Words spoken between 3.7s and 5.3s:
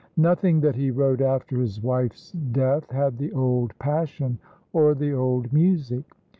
passion or the